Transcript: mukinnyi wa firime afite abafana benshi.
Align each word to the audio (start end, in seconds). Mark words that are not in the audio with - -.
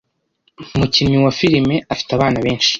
mukinnyi 0.77 1.17
wa 1.25 1.31
firime 1.37 1.75
afite 1.93 2.09
abafana 2.11 2.39
benshi. 2.45 2.69